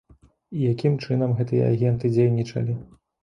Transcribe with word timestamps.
І 0.59 0.63
якім 0.73 0.95
чынам 1.07 1.35
гэтыя 1.41 1.67
агенты 1.73 2.13
дзейнічалі? 2.17 2.73